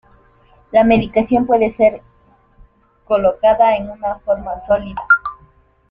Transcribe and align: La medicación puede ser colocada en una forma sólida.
La 0.71 0.83
medicación 0.83 1.45
puede 1.45 1.75
ser 1.75 2.01
colocada 3.05 3.75
en 3.75 3.87
una 3.91 4.17
forma 4.25 4.53
sólida. 4.65 5.03